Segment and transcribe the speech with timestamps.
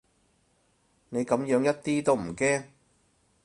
[1.09, 2.63] 你噉樣一啲都唔知驚